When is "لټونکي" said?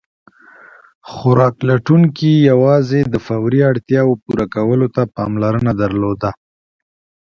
1.69-2.31